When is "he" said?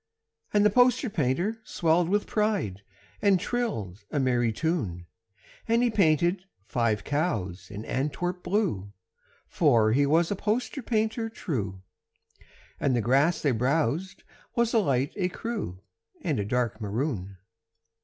5.83-5.91, 9.91-10.07